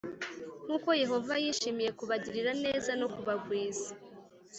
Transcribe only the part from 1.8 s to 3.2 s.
kubagirira neza no